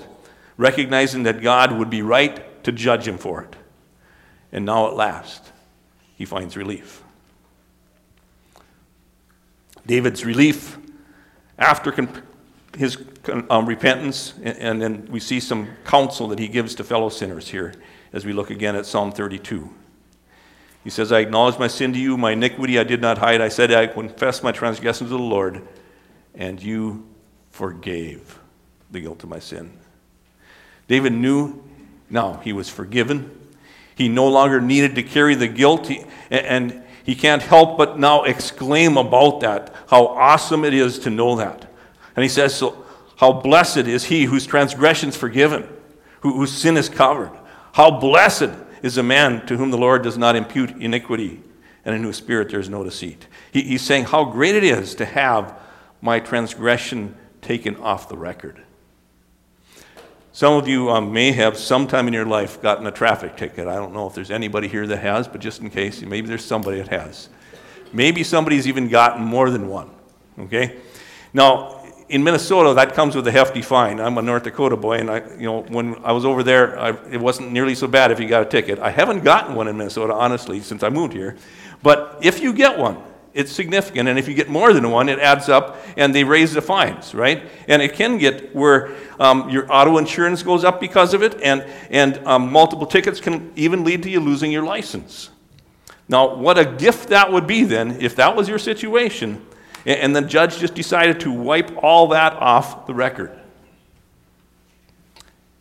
recognizing 0.57 1.23
that 1.23 1.41
God 1.41 1.71
would 1.71 1.89
be 1.89 2.01
right 2.01 2.63
to 2.63 2.71
judge 2.71 3.07
him 3.07 3.17
for 3.17 3.43
it. 3.43 3.55
And 4.51 4.65
now 4.65 4.87
at 4.87 4.95
last, 4.95 5.51
he 6.15 6.25
finds 6.25 6.55
relief. 6.57 7.03
David's 9.85 10.25
relief 10.25 10.77
after 11.57 11.91
con- 11.91 12.23
his 12.77 12.97
um, 13.49 13.65
repentance, 13.65 14.33
and, 14.41 14.57
and 14.57 14.81
then 14.81 15.07
we 15.09 15.19
see 15.19 15.39
some 15.39 15.67
counsel 15.85 16.27
that 16.29 16.39
he 16.39 16.47
gives 16.47 16.75
to 16.75 16.83
fellow 16.83 17.09
sinners 17.09 17.49
here 17.49 17.73
as 18.13 18.25
we 18.25 18.33
look 18.33 18.49
again 18.49 18.75
at 18.75 18.85
Psalm 18.85 19.11
32. 19.11 19.69
He 20.83 20.89
says, 20.89 21.11
I 21.11 21.19
acknowledge 21.19 21.57
my 21.57 21.67
sin 21.67 21.93
to 21.93 21.99
you, 21.99 22.17
my 22.17 22.31
iniquity 22.31 22.77
I 22.77 22.83
did 22.83 23.01
not 23.01 23.17
hide. 23.17 23.41
I 23.41 23.47
said, 23.47 23.71
I 23.71 23.87
confess 23.87 24.43
my 24.43 24.51
transgressions 24.51 25.09
to 25.09 25.17
the 25.17 25.23
Lord, 25.23 25.65
and 26.35 26.61
you 26.61 27.07
forgave 27.53 28.39
the 28.89 28.99
guilt 28.99 29.23
of 29.23 29.29
my 29.29 29.37
sin. 29.37 29.71
David 30.87 31.13
knew 31.13 31.63
now 32.09 32.41
he 32.43 32.51
was 32.51 32.67
forgiven. 32.67 33.29
He 33.95 34.09
no 34.09 34.27
longer 34.27 34.59
needed 34.59 34.95
to 34.95 35.03
carry 35.03 35.35
the 35.35 35.47
guilt, 35.47 35.87
he, 35.87 36.03
and 36.31 36.83
he 37.03 37.13
can't 37.13 37.43
help 37.43 37.77
but 37.77 37.99
now 37.99 38.23
exclaim 38.23 38.97
about 38.97 39.41
that, 39.41 39.73
how 39.87 40.07
awesome 40.07 40.65
it 40.65 40.73
is 40.73 40.97
to 40.99 41.11
know 41.11 41.35
that. 41.35 41.71
And 42.15 42.23
he 42.23 42.29
says, 42.29 42.55
So, 42.55 42.85
how 43.17 43.31
blessed 43.31 43.77
is 43.77 44.05
he 44.05 44.23
whose 44.23 44.47
transgressions 44.47 45.15
forgiven, 45.15 45.69
whose 46.21 46.51
sin 46.51 46.75
is 46.75 46.89
covered. 46.89 47.31
How 47.73 47.91
blessed 47.91 48.49
is 48.81 48.97
a 48.97 49.03
man 49.03 49.45
to 49.45 49.57
whom 49.57 49.69
the 49.69 49.77
Lord 49.77 50.01
does 50.01 50.17
not 50.17 50.35
impute 50.35 50.71
iniquity, 50.71 51.39
and 51.85 51.95
in 51.95 52.01
whose 52.01 52.17
spirit 52.17 52.49
there 52.49 52.59
is 52.59 52.69
no 52.69 52.83
deceit. 52.83 53.27
He, 53.51 53.61
he's 53.61 53.83
saying 53.83 54.05
how 54.05 54.25
great 54.25 54.55
it 54.55 54.63
is 54.63 54.95
to 54.95 55.05
have 55.05 55.59
my 56.01 56.19
transgression 56.19 57.15
taken 57.43 57.75
off 57.77 58.09
the 58.09 58.17
record. 58.17 58.61
Some 60.31 60.53
of 60.53 60.67
you 60.67 60.89
um, 60.89 61.13
may 61.13 61.31
have 61.31 61.57
sometime 61.57 62.07
in 62.07 62.13
your 62.13 62.25
life 62.25 62.59
gotten 62.59 62.87
a 62.87 62.91
traffic 62.91 63.37
ticket. 63.37 63.67
I 63.67 63.75
don't 63.75 63.93
know 63.93 64.07
if 64.07 64.15
there's 64.15 64.31
anybody 64.31 64.67
here 64.67 64.87
that 64.87 64.97
has, 64.97 65.27
but 65.27 65.41
just 65.41 65.61
in 65.61 65.69
case, 65.69 66.01
maybe 66.01 66.27
there's 66.27 66.43
somebody 66.43 66.77
that 66.77 66.87
has. 66.87 67.29
Maybe 67.93 68.23
somebody's 68.23 68.67
even 68.67 68.89
gotten 68.89 69.23
more 69.23 69.51
than 69.51 69.67
one. 69.67 69.91
Okay? 70.39 70.77
Now, 71.33 71.85
in 72.09 72.23
Minnesota, 72.23 72.73
that 72.73 72.95
comes 72.95 73.15
with 73.15 73.27
a 73.27 73.31
hefty 73.31 73.61
fine. 73.61 73.99
I'm 73.99 74.17
a 74.17 74.23
North 74.23 74.43
Dakota 74.43 74.75
boy, 74.75 74.97
and 74.97 75.11
I, 75.11 75.19
you 75.37 75.45
know, 75.45 75.61
when 75.61 76.03
I 76.03 76.11
was 76.11 76.25
over 76.25 76.41
there, 76.41 76.79
I, 76.79 76.89
it 77.11 77.19
wasn't 77.19 77.51
nearly 77.51 77.75
so 77.75 77.87
bad 77.87 78.11
if 78.11 78.19
you 78.19 78.27
got 78.27 78.41
a 78.41 78.49
ticket. 78.49 78.79
I 78.79 78.89
haven't 78.89 79.23
gotten 79.23 79.53
one 79.53 79.67
in 79.67 79.77
Minnesota, 79.77 80.13
honestly, 80.13 80.61
since 80.61 80.81
I 80.81 80.89
moved 80.89 81.13
here. 81.13 81.37
But 81.83 82.17
if 82.23 82.41
you 82.41 82.53
get 82.53 82.79
one, 82.79 83.03
it's 83.33 83.51
significant, 83.51 84.07
and 84.07 84.19
if 84.19 84.27
you 84.27 84.33
get 84.33 84.49
more 84.49 84.73
than 84.73 84.89
one, 84.91 85.09
it 85.09 85.19
adds 85.19 85.49
up, 85.49 85.77
and 85.97 86.13
they 86.13 86.23
raise 86.23 86.53
the 86.53 86.61
fines, 86.61 87.15
right? 87.15 87.43
And 87.67 87.81
it 87.81 87.93
can 87.93 88.17
get 88.17 88.55
where 88.55 88.95
um, 89.19 89.49
your 89.49 89.65
auto 89.71 89.97
insurance 89.97 90.43
goes 90.43 90.63
up 90.63 90.79
because 90.79 91.13
of 91.13 91.23
it, 91.23 91.41
and 91.41 91.65
and 91.89 92.25
um, 92.27 92.51
multiple 92.51 92.85
tickets 92.85 93.19
can 93.19 93.51
even 93.55 93.83
lead 93.83 94.03
to 94.03 94.09
you 94.09 94.19
losing 94.19 94.51
your 94.51 94.63
license. 94.63 95.29
Now, 96.07 96.35
what 96.35 96.57
a 96.57 96.65
gift 96.65 97.09
that 97.09 97.31
would 97.31 97.47
be 97.47 97.63
then, 97.63 98.01
if 98.01 98.15
that 98.17 98.35
was 98.35 98.47
your 98.47 98.59
situation 98.59 99.41
and 99.85 100.15
the 100.15 100.21
judge 100.21 100.59
just 100.59 100.75
decided 100.75 101.19
to 101.21 101.31
wipe 101.31 101.83
all 101.83 102.07
that 102.09 102.33
off 102.33 102.85
the 102.87 102.93
record. 102.93 103.37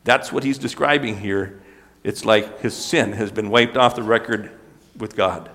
That's 0.04 0.32
what 0.32 0.44
he's 0.44 0.58
describing 0.58 1.18
here. 1.18 1.60
It's 2.04 2.24
like 2.24 2.60
his 2.60 2.74
sin 2.74 3.12
has 3.12 3.30
been 3.30 3.50
wiped 3.50 3.76
off 3.76 3.94
the 3.96 4.02
record 4.02 4.50
with 4.96 5.16
God. 5.16 5.50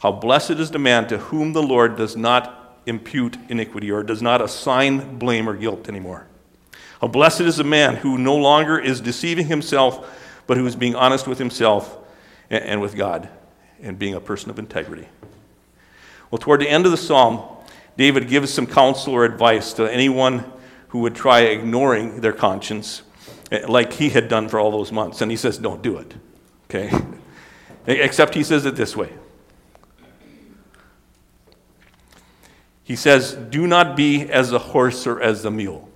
How 0.00 0.12
blessed 0.12 0.52
is 0.52 0.70
the 0.70 0.78
man 0.78 1.06
to 1.08 1.18
whom 1.18 1.52
the 1.52 1.62
Lord 1.62 1.96
does 1.96 2.16
not 2.16 2.78
impute 2.86 3.36
iniquity 3.48 3.90
or 3.90 4.02
does 4.02 4.22
not 4.22 4.40
assign 4.40 5.18
blame 5.18 5.48
or 5.48 5.54
guilt 5.54 5.88
anymore. 5.88 6.26
How 7.00 7.08
blessed 7.08 7.42
is 7.42 7.56
the 7.56 7.64
man 7.64 7.96
who 7.96 8.18
no 8.18 8.36
longer 8.36 8.78
is 8.78 9.00
deceiving 9.00 9.46
himself, 9.46 10.42
but 10.46 10.56
who 10.56 10.66
is 10.66 10.76
being 10.76 10.94
honest 10.94 11.26
with 11.26 11.38
himself 11.38 11.98
and 12.48 12.80
with 12.80 12.96
God 12.96 13.28
and 13.82 13.98
being 13.98 14.14
a 14.14 14.20
person 14.20 14.50
of 14.50 14.58
integrity. 14.58 15.06
Well, 16.30 16.38
toward 16.38 16.60
the 16.60 16.68
end 16.68 16.84
of 16.86 16.92
the 16.92 16.98
psalm, 16.98 17.42
David 17.96 18.28
gives 18.28 18.52
some 18.52 18.66
counsel 18.66 19.14
or 19.14 19.24
advice 19.24 19.72
to 19.74 19.90
anyone 19.90 20.44
who 20.88 21.00
would 21.00 21.14
try 21.14 21.40
ignoring 21.40 22.20
their 22.20 22.32
conscience, 22.32 23.02
eh, 23.52 23.64
like 23.68 23.92
he 23.94 24.10
had 24.10 24.28
done 24.28 24.48
for 24.48 24.58
all 24.58 24.70
those 24.70 24.92
months. 24.92 25.20
And 25.20 25.30
he 25.30 25.36
says, 25.36 25.58
Don't 25.58 25.82
do 25.82 25.98
it. 25.98 26.14
Okay? 26.68 26.90
Except 27.86 28.34
he 28.34 28.42
says 28.42 28.66
it 28.66 28.76
this 28.76 28.96
way 28.96 29.10
He 32.90 32.96
says, 32.96 33.34
Do 33.34 33.68
not 33.68 33.94
be 33.94 34.22
as 34.28 34.50
the 34.50 34.58
horse 34.58 35.06
or 35.06 35.22
as 35.22 35.44
the 35.44 35.50
mule, 35.52 35.88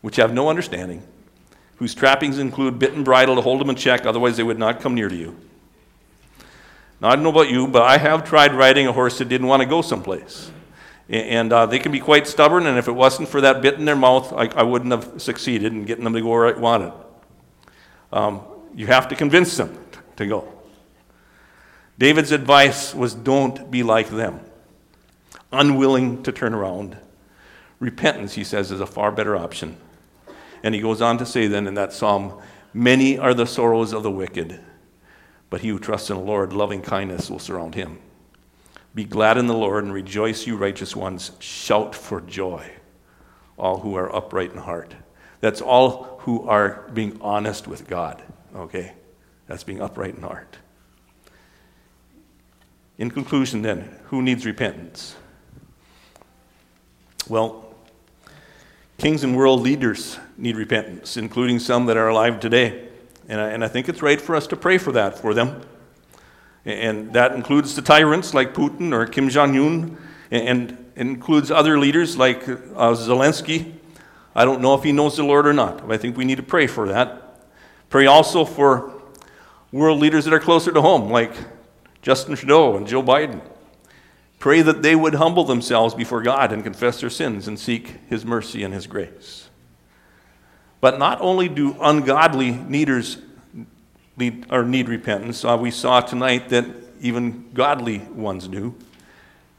which 0.00 0.16
have 0.16 0.34
no 0.34 0.48
understanding, 0.48 1.04
whose 1.76 1.94
trappings 1.94 2.40
include 2.40 2.80
bit 2.80 2.94
and 2.94 3.04
bridle 3.04 3.36
to 3.36 3.40
hold 3.40 3.60
them 3.60 3.70
in 3.70 3.76
check, 3.76 4.04
otherwise 4.04 4.36
they 4.36 4.42
would 4.42 4.58
not 4.58 4.80
come 4.80 4.96
near 4.96 5.08
to 5.08 5.14
you. 5.14 5.36
Now, 7.00 7.10
I 7.10 7.14
don't 7.14 7.22
know 7.22 7.30
about 7.30 7.48
you, 7.48 7.68
but 7.68 7.82
I 7.82 7.98
have 7.98 8.24
tried 8.24 8.54
riding 8.54 8.88
a 8.88 8.92
horse 8.92 9.18
that 9.18 9.28
didn't 9.28 9.46
want 9.46 9.62
to 9.62 9.66
go 9.66 9.82
someplace. 9.82 10.50
And 11.08 11.52
uh, 11.52 11.66
they 11.66 11.78
can 11.78 11.92
be 11.92 12.00
quite 12.00 12.26
stubborn, 12.26 12.66
and 12.66 12.76
if 12.76 12.88
it 12.88 12.92
wasn't 12.92 13.28
for 13.28 13.40
that 13.42 13.62
bit 13.62 13.74
in 13.74 13.84
their 13.84 13.94
mouth, 13.94 14.32
I, 14.32 14.46
I 14.46 14.64
wouldn't 14.64 14.90
have 14.90 15.22
succeeded 15.22 15.72
in 15.72 15.84
getting 15.84 16.02
them 16.02 16.14
to 16.14 16.20
go 16.20 16.28
where 16.28 16.56
I 16.56 16.58
wanted. 16.58 16.92
Um, 18.12 18.40
you 18.74 18.88
have 18.88 19.06
to 19.10 19.14
convince 19.14 19.56
them 19.56 19.78
to 20.16 20.26
go. 20.26 20.52
David's 22.00 22.32
advice 22.32 22.92
was 22.96 23.14
don't 23.14 23.70
be 23.70 23.84
like 23.84 24.08
them. 24.08 24.40
Unwilling 25.54 26.22
to 26.24 26.32
turn 26.32 26.54
around. 26.54 26.96
Repentance, 27.78 28.34
he 28.34 28.44
says, 28.44 28.70
is 28.70 28.80
a 28.80 28.86
far 28.86 29.12
better 29.12 29.36
option. 29.36 29.76
And 30.62 30.74
he 30.74 30.80
goes 30.80 31.00
on 31.00 31.18
to 31.18 31.26
say 31.26 31.46
then 31.46 31.66
in 31.66 31.74
that 31.74 31.92
psalm, 31.92 32.40
Many 32.72 33.16
are 33.18 33.34
the 33.34 33.46
sorrows 33.46 33.92
of 33.92 34.02
the 34.02 34.10
wicked, 34.10 34.60
but 35.48 35.60
he 35.60 35.68
who 35.68 35.78
trusts 35.78 36.10
in 36.10 36.16
the 36.16 36.22
Lord, 36.22 36.52
loving 36.52 36.82
kindness 36.82 37.30
will 37.30 37.38
surround 37.38 37.76
him. 37.76 37.98
Be 38.94 39.04
glad 39.04 39.38
in 39.38 39.46
the 39.46 39.54
Lord 39.54 39.84
and 39.84 39.92
rejoice, 39.92 40.44
you 40.46 40.56
righteous 40.56 40.96
ones. 40.96 41.30
Shout 41.38 41.94
for 41.94 42.20
joy, 42.20 42.68
all 43.56 43.78
who 43.78 43.94
are 43.94 44.14
upright 44.14 44.52
in 44.52 44.58
heart. 44.58 44.94
That's 45.40 45.60
all 45.60 46.18
who 46.20 46.48
are 46.48 46.88
being 46.92 47.18
honest 47.20 47.68
with 47.68 47.86
God, 47.86 48.22
okay? 48.56 48.94
That's 49.46 49.62
being 49.62 49.80
upright 49.80 50.16
in 50.16 50.22
heart. 50.22 50.58
In 52.98 53.10
conclusion, 53.10 53.62
then, 53.62 54.00
who 54.06 54.22
needs 54.22 54.46
repentance? 54.46 55.16
Well, 57.26 57.74
kings 58.98 59.24
and 59.24 59.34
world 59.34 59.62
leaders 59.62 60.18
need 60.36 60.56
repentance, 60.56 61.16
including 61.16 61.58
some 61.58 61.86
that 61.86 61.96
are 61.96 62.08
alive 62.08 62.38
today. 62.38 62.88
And 63.28 63.40
I, 63.40 63.48
and 63.50 63.64
I 63.64 63.68
think 63.68 63.88
it's 63.88 64.02
right 64.02 64.20
for 64.20 64.36
us 64.36 64.46
to 64.48 64.56
pray 64.56 64.76
for 64.76 64.92
that 64.92 65.18
for 65.18 65.32
them. 65.32 65.62
And 66.66 67.14
that 67.14 67.32
includes 67.32 67.76
the 67.76 67.82
tyrants 67.82 68.34
like 68.34 68.52
Putin 68.52 68.92
or 68.92 69.06
Kim 69.06 69.30
Jong 69.30 69.56
un, 69.56 69.98
and 70.30 70.76
includes 70.96 71.50
other 71.50 71.78
leaders 71.78 72.18
like 72.18 72.46
uh, 72.46 72.94
Zelensky. 72.94 73.72
I 74.34 74.44
don't 74.44 74.60
know 74.60 74.74
if 74.74 74.82
he 74.82 74.92
knows 74.92 75.16
the 75.16 75.24
Lord 75.24 75.46
or 75.46 75.54
not, 75.54 75.86
but 75.86 75.94
I 75.94 75.96
think 75.96 76.16
we 76.16 76.24
need 76.26 76.36
to 76.36 76.42
pray 76.42 76.66
for 76.66 76.88
that. 76.88 77.46
Pray 77.88 78.06
also 78.06 78.44
for 78.44 78.92
world 79.72 79.98
leaders 79.98 80.24
that 80.26 80.34
are 80.34 80.40
closer 80.40 80.72
to 80.72 80.82
home, 80.82 81.10
like 81.10 81.32
Justin 82.02 82.36
Trudeau 82.36 82.76
and 82.76 82.86
Joe 82.86 83.02
Biden. 83.02 83.40
Pray 84.44 84.60
that 84.60 84.82
they 84.82 84.94
would 84.94 85.14
humble 85.14 85.44
themselves 85.44 85.94
before 85.94 86.20
God 86.20 86.52
and 86.52 86.62
confess 86.62 87.00
their 87.00 87.08
sins 87.08 87.48
and 87.48 87.58
seek 87.58 87.94
His 88.10 88.26
mercy 88.26 88.62
and 88.62 88.74
His 88.74 88.86
grace. 88.86 89.48
But 90.82 90.98
not 90.98 91.18
only 91.22 91.48
do 91.48 91.74
ungodly 91.80 92.50
needers 92.50 93.16
need, 94.18 94.44
or 94.50 94.62
need 94.62 94.90
repentance. 94.90 95.46
Uh, 95.46 95.56
we 95.58 95.70
saw 95.70 96.02
tonight 96.02 96.50
that 96.50 96.66
even 97.00 97.52
godly 97.54 98.00
ones 98.00 98.46
do, 98.46 98.74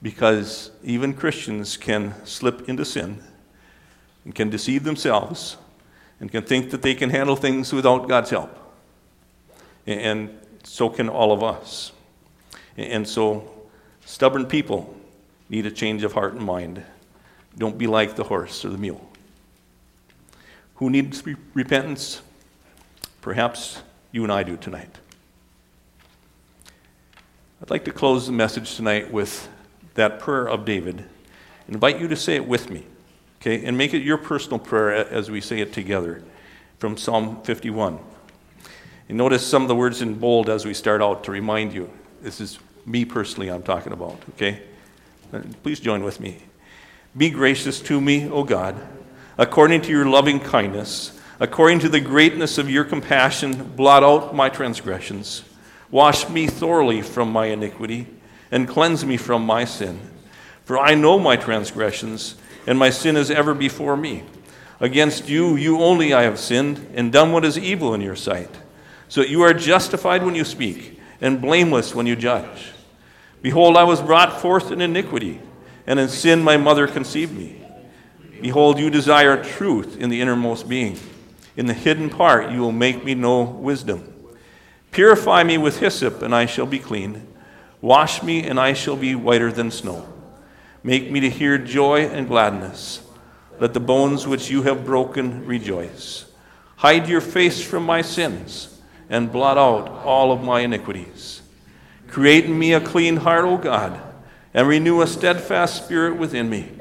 because 0.03 0.69
even 0.83 1.15
Christians 1.15 1.77
can 1.77 2.13
slip 2.23 2.69
into 2.69 2.85
sin 2.85 3.23
and 4.23 4.35
can 4.35 4.51
deceive 4.51 4.83
themselves 4.83 5.57
and 6.19 6.29
can 6.29 6.43
think 6.43 6.69
that 6.69 6.83
they 6.83 6.93
can 6.93 7.09
handle 7.09 7.35
things 7.35 7.73
without 7.73 8.07
God's 8.07 8.29
help. 8.29 8.55
And 9.87 10.29
so 10.63 10.89
can 10.89 11.09
all 11.09 11.31
of 11.31 11.41
us. 11.41 11.91
And 12.77 13.07
so, 13.07 13.54
stubborn 14.05 14.45
people 14.45 14.95
need 15.49 15.65
a 15.65 15.71
change 15.71 16.03
of 16.03 16.13
heart 16.13 16.33
and 16.33 16.43
mind. 16.43 16.83
Don't 17.57 17.77
be 17.77 17.87
like 17.87 18.15
the 18.15 18.23
horse 18.23 18.63
or 18.63 18.69
the 18.69 18.77
mule. 18.77 19.09
Who 20.75 20.89
needs 20.89 21.23
repentance? 21.53 22.21
Perhaps 23.21 23.81
you 24.11 24.23
and 24.23 24.31
I 24.31 24.43
do 24.43 24.57
tonight. 24.57 24.99
I'd 27.61 27.69
like 27.69 27.85
to 27.85 27.91
close 27.91 28.27
the 28.27 28.33
message 28.33 28.75
tonight 28.75 29.11
with 29.11 29.47
that 29.95 30.19
prayer 30.19 30.47
of 30.47 30.65
David 30.65 31.05
and 31.65 31.75
invite 31.75 31.99
you 31.99 32.07
to 32.07 32.15
say 32.15 32.35
it 32.35 32.47
with 32.47 32.69
me, 32.69 32.85
okay? 33.41 33.65
And 33.65 33.77
make 33.77 33.93
it 33.93 34.03
your 34.03 34.17
personal 34.17 34.59
prayer 34.59 34.91
as 34.91 35.31
we 35.31 35.41
say 35.41 35.61
it 35.61 35.73
together 35.73 36.21
from 36.77 36.97
Psalm 36.97 37.41
51. 37.43 37.97
And 39.07 39.17
notice 39.17 39.45
some 39.45 39.61
of 39.61 39.67
the 39.67 39.75
words 39.75 40.01
in 40.01 40.15
bold 40.15 40.49
as 40.49 40.65
we 40.65 40.73
start 40.73 41.01
out 41.01 41.23
to 41.23 41.31
remind 41.31 41.73
you 41.73 41.89
this 42.21 42.41
is 42.41 42.59
me 42.85 43.05
personally 43.05 43.49
I'm 43.49 43.63
talking 43.63 43.93
about, 43.93 44.19
okay? 44.31 44.61
Uh, 45.33 45.41
please 45.63 45.79
join 45.79 46.03
with 46.03 46.19
me. 46.19 46.37
Be 47.17 47.29
gracious 47.29 47.79
to 47.81 47.99
me, 47.99 48.29
O 48.29 48.43
God, 48.43 48.75
according 49.37 49.81
to 49.83 49.89
your 49.89 50.05
loving 50.05 50.39
kindness 50.39 51.15
According 51.39 51.79
to 51.79 51.89
the 51.89 51.99
greatness 51.99 52.57
of 52.57 52.69
your 52.69 52.85
compassion, 52.85 53.73
blot 53.75 54.03
out 54.03 54.33
my 54.33 54.47
transgressions. 54.47 55.43
Wash 55.91 56.29
me 56.29 56.47
thoroughly 56.47 57.01
from 57.01 57.31
my 57.31 57.47
iniquity, 57.47 58.07
and 58.51 58.69
cleanse 58.69 59.05
me 59.05 59.17
from 59.17 59.45
my 59.45 59.65
sin. 59.65 59.99
For 60.63 60.79
I 60.79 60.95
know 60.95 61.19
my 61.19 61.35
transgressions, 61.35 62.35
and 62.65 62.79
my 62.79 62.89
sin 62.89 63.17
is 63.17 63.29
ever 63.29 63.53
before 63.53 63.97
me. 63.97 64.23
Against 64.79 65.27
you, 65.27 65.57
you 65.57 65.81
only 65.81 66.13
I 66.13 66.23
have 66.23 66.39
sinned, 66.39 66.87
and 66.95 67.11
done 67.11 67.33
what 67.33 67.43
is 67.43 67.57
evil 67.57 67.93
in 67.93 68.01
your 68.01 68.15
sight, 68.15 68.49
so 69.09 69.21
you 69.21 69.41
are 69.41 69.53
justified 69.53 70.23
when 70.23 70.35
you 70.35 70.45
speak, 70.45 71.01
and 71.19 71.41
blameless 71.41 71.93
when 71.93 72.07
you 72.07 72.15
judge. 72.15 72.71
Behold, 73.41 73.77
I 73.77 73.83
was 73.83 74.01
brought 74.01 74.41
forth 74.41 74.71
in 74.71 74.81
iniquity, 74.81 75.39
and 75.85 75.99
in 75.99 76.09
sin 76.09 76.43
my 76.43 76.57
mother 76.57 76.87
conceived 76.87 77.37
me. 77.37 77.61
Behold, 78.41 78.79
you 78.79 78.89
desire 78.89 79.43
truth 79.43 79.97
in 79.97 80.09
the 80.09 80.21
innermost 80.21 80.67
being. 80.67 80.99
In 81.55 81.67
the 81.67 81.73
hidden 81.73 82.09
part, 82.09 82.51
you 82.51 82.59
will 82.59 82.71
make 82.71 83.03
me 83.03 83.15
know 83.15 83.43
wisdom. 83.43 84.13
Purify 84.91 85.43
me 85.43 85.57
with 85.57 85.79
hyssop, 85.79 86.21
and 86.21 86.33
I 86.33 86.45
shall 86.45 86.65
be 86.65 86.79
clean. 86.79 87.27
Wash 87.81 88.23
me, 88.23 88.43
and 88.43 88.59
I 88.59 88.73
shall 88.73 88.95
be 88.95 89.15
whiter 89.15 89.51
than 89.51 89.71
snow. 89.71 90.07
Make 90.83 91.09
me 91.09 91.19
to 91.21 91.29
hear 91.29 91.57
joy 91.57 92.01
and 92.07 92.27
gladness. 92.27 93.01
Let 93.59 93.73
the 93.73 93.79
bones 93.79 94.27
which 94.27 94.49
you 94.49 94.63
have 94.63 94.85
broken 94.85 95.45
rejoice. 95.45 96.25
Hide 96.77 97.07
your 97.07 97.21
face 97.21 97.63
from 97.63 97.83
my 97.85 98.01
sins, 98.01 98.79
and 99.09 99.31
blot 99.31 99.57
out 99.57 99.89
all 100.03 100.31
of 100.31 100.43
my 100.43 100.61
iniquities. 100.61 101.41
Create 102.15 102.45
in 102.45 102.57
me 102.57 102.71
a 102.71 102.79
clean 102.79 103.17
heart, 103.17 103.43
O 103.43 103.57
God, 103.57 103.99
and 104.53 104.69
renew 104.69 105.01
a 105.01 105.05
steadfast 105.05 105.83
spirit 105.83 106.15
within 106.15 106.49
me. 106.49 106.71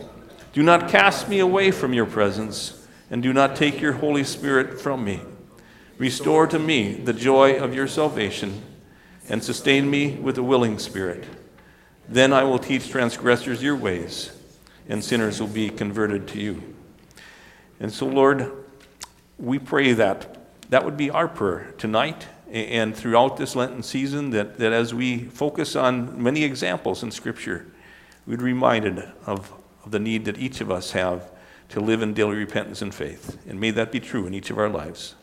Do 0.52 0.62
not 0.62 0.88
cast 0.88 1.28
me 1.28 1.40
away 1.40 1.72
from 1.72 1.92
your 1.92 2.06
presence, 2.06 2.86
and 3.10 3.20
do 3.20 3.32
not 3.32 3.56
take 3.56 3.80
your 3.80 3.94
Holy 3.94 4.22
Spirit 4.22 4.80
from 4.80 5.04
me. 5.04 5.20
Restore 5.98 6.46
to 6.46 6.60
me 6.60 6.94
the 6.94 7.12
joy 7.12 7.58
of 7.58 7.74
your 7.74 7.88
salvation, 7.88 8.62
and 9.28 9.42
sustain 9.42 9.90
me 9.90 10.12
with 10.12 10.38
a 10.38 10.42
willing 10.44 10.78
spirit. 10.78 11.24
Then 12.08 12.32
I 12.32 12.44
will 12.44 12.60
teach 12.60 12.88
transgressors 12.88 13.60
your 13.60 13.74
ways, 13.74 14.30
and 14.88 15.02
sinners 15.02 15.40
will 15.40 15.48
be 15.48 15.68
converted 15.68 16.28
to 16.28 16.38
you. 16.38 16.62
And 17.80 17.92
so, 17.92 18.06
Lord, 18.06 18.52
we 19.40 19.58
pray 19.58 19.94
that 19.94 20.70
that 20.70 20.84
would 20.84 20.96
be 20.96 21.10
our 21.10 21.26
prayer 21.26 21.74
tonight 21.76 22.28
and 22.50 22.94
throughout 22.94 23.36
this 23.36 23.56
Lenten 23.56 23.82
season, 23.82 24.30
that, 24.30 24.58
that 24.58 24.72
as 24.72 24.94
we 24.94 25.24
focus 25.24 25.76
on 25.76 26.22
many 26.22 26.44
examples 26.44 27.02
in 27.02 27.10
Scripture, 27.10 27.66
we'd 28.26 28.38
be 28.38 28.44
reminded 28.44 29.12
of 29.26 29.52
of 29.84 29.90
the 29.90 29.98
need 29.98 30.24
that 30.24 30.38
each 30.38 30.60
of 30.60 30.70
us 30.70 30.92
have 30.92 31.30
to 31.68 31.80
live 31.80 32.02
in 32.02 32.14
daily 32.14 32.36
repentance 32.36 32.82
and 32.82 32.94
faith. 32.94 33.38
And 33.48 33.60
may 33.60 33.70
that 33.72 33.92
be 33.92 34.00
true 34.00 34.26
in 34.26 34.34
each 34.34 34.50
of 34.50 34.58
our 34.58 34.68
lives. 34.68 35.14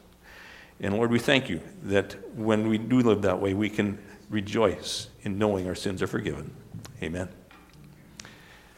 And 0.80 0.96
Lord, 0.96 1.12
we 1.12 1.20
thank 1.20 1.50
you 1.50 1.62
that 1.84 2.16
when 2.36 2.68
we 2.68 2.78
do 2.78 3.00
live 3.02 3.22
that 3.24 3.40
way, 3.40 3.54
we 3.54 3.70
can 3.70 4.00
rejoice 4.30 5.08
in 5.22 5.38
knowing 5.38 5.68
our 5.68 5.76
sins 5.76 6.02
are 6.02 6.08
forgiven. 6.08 6.52
Amen. 7.04 7.41